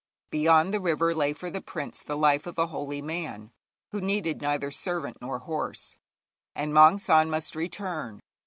[0.31, 3.51] Beyond the river lay for the prince the life of a holy man,
[3.91, 5.95] who needed neither servant nor horse,
[6.55, 8.19] and Maung San must return.